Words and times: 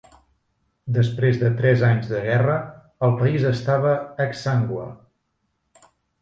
Després 0.93 1.35
de 1.41 1.51
tres 1.59 1.83
anys 1.89 2.07
de 2.13 2.21
guerra, 2.29 2.55
el 3.09 3.13
país 3.21 3.45
estava 3.51 3.93
exsangüe. 4.27 4.89